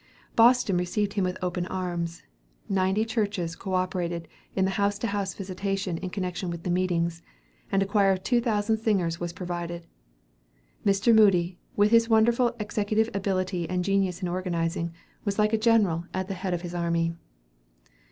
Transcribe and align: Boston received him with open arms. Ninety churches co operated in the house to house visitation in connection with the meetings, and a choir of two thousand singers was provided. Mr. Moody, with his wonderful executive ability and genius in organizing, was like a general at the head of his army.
Boston 0.35 0.77
received 0.77 1.13
him 1.13 1.23
with 1.23 1.37
open 1.43 1.67
arms. 1.67 2.23
Ninety 2.67 3.05
churches 3.05 3.55
co 3.55 3.75
operated 3.75 4.27
in 4.55 4.65
the 4.65 4.71
house 4.81 4.97
to 4.97 5.05
house 5.05 5.35
visitation 5.35 5.99
in 5.99 6.09
connection 6.09 6.49
with 6.49 6.63
the 6.63 6.71
meetings, 6.71 7.21
and 7.71 7.83
a 7.83 7.85
choir 7.85 8.09
of 8.11 8.23
two 8.23 8.41
thousand 8.41 8.77
singers 8.79 9.19
was 9.19 9.31
provided. 9.31 9.85
Mr. 10.83 11.13
Moody, 11.13 11.59
with 11.75 11.91
his 11.91 12.09
wonderful 12.09 12.55
executive 12.59 13.11
ability 13.13 13.69
and 13.69 13.85
genius 13.85 14.23
in 14.23 14.27
organizing, 14.27 14.91
was 15.23 15.37
like 15.37 15.53
a 15.53 15.55
general 15.55 16.05
at 16.15 16.27
the 16.27 16.33
head 16.33 16.55
of 16.55 16.63
his 16.63 16.73
army. 16.73 17.13